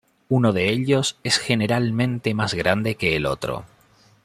[0.29, 3.65] Uno de ellos es generalmente más grande que el otro.